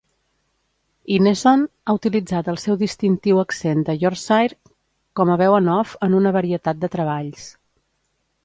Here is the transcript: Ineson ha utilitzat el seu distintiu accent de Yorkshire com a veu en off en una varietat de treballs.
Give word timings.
Ineson 1.17 1.65
ha 1.91 1.95
utilitzat 1.97 2.49
el 2.53 2.57
seu 2.63 2.79
distintiu 2.79 3.41
accent 3.43 3.85
de 3.91 3.97
Yorkshire 4.05 4.73
com 5.21 5.33
a 5.35 5.39
veu 5.43 5.59
en 5.59 5.71
off 5.75 5.95
en 6.09 6.19
una 6.23 6.33
varietat 6.39 6.81
de 6.87 6.91
treballs. 6.97 7.47